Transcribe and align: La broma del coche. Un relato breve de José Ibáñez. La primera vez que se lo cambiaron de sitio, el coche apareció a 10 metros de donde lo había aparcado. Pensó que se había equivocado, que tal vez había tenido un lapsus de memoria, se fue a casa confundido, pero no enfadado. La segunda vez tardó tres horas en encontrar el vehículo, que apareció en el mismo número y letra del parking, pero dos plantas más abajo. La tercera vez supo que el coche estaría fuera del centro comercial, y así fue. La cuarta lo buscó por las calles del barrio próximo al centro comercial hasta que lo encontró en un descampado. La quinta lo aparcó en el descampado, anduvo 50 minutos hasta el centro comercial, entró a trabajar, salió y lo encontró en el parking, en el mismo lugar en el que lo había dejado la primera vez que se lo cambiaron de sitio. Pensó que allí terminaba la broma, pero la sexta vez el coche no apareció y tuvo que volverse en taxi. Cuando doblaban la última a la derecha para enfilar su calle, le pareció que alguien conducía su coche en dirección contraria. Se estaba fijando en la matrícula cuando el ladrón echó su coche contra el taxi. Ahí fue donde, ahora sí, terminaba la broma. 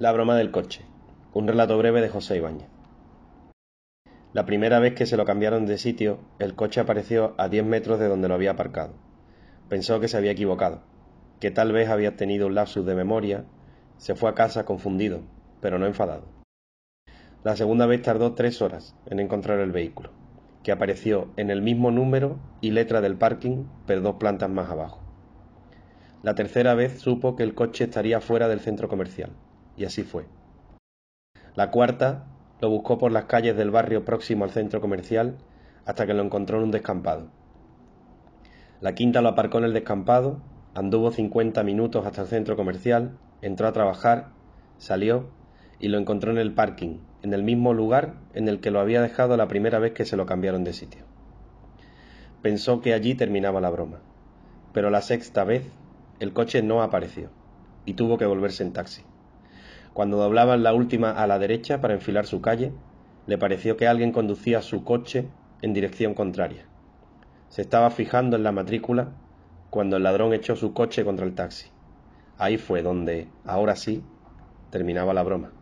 La 0.00 0.12
broma 0.12 0.34
del 0.34 0.50
coche. 0.50 0.80
Un 1.34 1.46
relato 1.46 1.76
breve 1.76 2.00
de 2.00 2.08
José 2.08 2.38
Ibáñez. 2.38 2.70
La 4.32 4.46
primera 4.46 4.78
vez 4.78 4.94
que 4.94 5.04
se 5.04 5.18
lo 5.18 5.26
cambiaron 5.26 5.66
de 5.66 5.76
sitio, 5.76 6.20
el 6.38 6.54
coche 6.54 6.80
apareció 6.80 7.34
a 7.36 7.50
10 7.50 7.66
metros 7.66 8.00
de 8.00 8.08
donde 8.08 8.26
lo 8.26 8.32
había 8.32 8.52
aparcado. 8.52 8.94
Pensó 9.68 10.00
que 10.00 10.08
se 10.08 10.16
había 10.16 10.30
equivocado, 10.30 10.80
que 11.38 11.50
tal 11.50 11.72
vez 11.72 11.90
había 11.90 12.16
tenido 12.16 12.46
un 12.46 12.54
lapsus 12.54 12.86
de 12.86 12.94
memoria, 12.94 13.44
se 13.98 14.14
fue 14.14 14.30
a 14.30 14.34
casa 14.34 14.64
confundido, 14.64 15.20
pero 15.60 15.78
no 15.78 15.84
enfadado. 15.84 16.24
La 17.44 17.54
segunda 17.54 17.84
vez 17.84 18.00
tardó 18.00 18.32
tres 18.32 18.62
horas 18.62 18.96
en 19.04 19.20
encontrar 19.20 19.58
el 19.60 19.70
vehículo, 19.70 20.12
que 20.62 20.72
apareció 20.72 21.30
en 21.36 21.50
el 21.50 21.60
mismo 21.60 21.90
número 21.90 22.38
y 22.62 22.70
letra 22.70 23.02
del 23.02 23.18
parking, 23.18 23.66
pero 23.84 24.00
dos 24.00 24.14
plantas 24.14 24.48
más 24.48 24.70
abajo. 24.70 25.02
La 26.22 26.34
tercera 26.34 26.74
vez 26.74 27.00
supo 27.00 27.36
que 27.36 27.42
el 27.42 27.54
coche 27.54 27.84
estaría 27.84 28.22
fuera 28.22 28.48
del 28.48 28.60
centro 28.60 28.88
comercial, 28.88 29.32
y 29.80 29.86
así 29.86 30.02
fue. 30.02 30.26
La 31.54 31.70
cuarta 31.70 32.26
lo 32.60 32.68
buscó 32.68 32.98
por 32.98 33.12
las 33.12 33.24
calles 33.24 33.56
del 33.56 33.70
barrio 33.70 34.04
próximo 34.04 34.44
al 34.44 34.50
centro 34.50 34.82
comercial 34.82 35.38
hasta 35.86 36.06
que 36.06 36.12
lo 36.12 36.22
encontró 36.22 36.58
en 36.58 36.64
un 36.64 36.70
descampado. 36.70 37.28
La 38.82 38.94
quinta 38.94 39.22
lo 39.22 39.30
aparcó 39.30 39.56
en 39.56 39.64
el 39.64 39.72
descampado, 39.72 40.42
anduvo 40.74 41.10
50 41.10 41.62
minutos 41.62 42.04
hasta 42.04 42.20
el 42.20 42.28
centro 42.28 42.56
comercial, 42.56 43.16
entró 43.40 43.66
a 43.68 43.72
trabajar, 43.72 44.28
salió 44.76 45.30
y 45.78 45.88
lo 45.88 45.96
encontró 45.96 46.30
en 46.30 46.38
el 46.38 46.52
parking, 46.52 46.98
en 47.22 47.32
el 47.32 47.42
mismo 47.42 47.72
lugar 47.72 48.16
en 48.34 48.48
el 48.48 48.60
que 48.60 48.70
lo 48.70 48.80
había 48.80 49.00
dejado 49.00 49.38
la 49.38 49.48
primera 49.48 49.78
vez 49.78 49.92
que 49.94 50.04
se 50.04 50.18
lo 50.18 50.26
cambiaron 50.26 50.62
de 50.62 50.74
sitio. 50.74 51.04
Pensó 52.42 52.82
que 52.82 52.92
allí 52.92 53.14
terminaba 53.14 53.62
la 53.62 53.70
broma, 53.70 54.00
pero 54.74 54.90
la 54.90 55.00
sexta 55.00 55.44
vez 55.44 55.64
el 56.18 56.34
coche 56.34 56.62
no 56.62 56.82
apareció 56.82 57.30
y 57.86 57.94
tuvo 57.94 58.18
que 58.18 58.26
volverse 58.26 58.62
en 58.62 58.74
taxi. 58.74 59.04
Cuando 59.92 60.16
doblaban 60.16 60.62
la 60.62 60.72
última 60.72 61.10
a 61.10 61.26
la 61.26 61.38
derecha 61.38 61.80
para 61.80 61.94
enfilar 61.94 62.26
su 62.26 62.40
calle, 62.40 62.72
le 63.26 63.38
pareció 63.38 63.76
que 63.76 63.88
alguien 63.88 64.12
conducía 64.12 64.62
su 64.62 64.84
coche 64.84 65.28
en 65.62 65.72
dirección 65.72 66.14
contraria. 66.14 66.66
Se 67.48 67.62
estaba 67.62 67.90
fijando 67.90 68.36
en 68.36 68.44
la 68.44 68.52
matrícula 68.52 69.12
cuando 69.70 69.96
el 69.96 70.04
ladrón 70.04 70.32
echó 70.32 70.56
su 70.56 70.72
coche 70.72 71.04
contra 71.04 71.26
el 71.26 71.34
taxi. 71.34 71.70
Ahí 72.38 72.56
fue 72.56 72.82
donde, 72.82 73.28
ahora 73.44 73.76
sí, 73.76 74.02
terminaba 74.70 75.12
la 75.12 75.22
broma. 75.22 75.59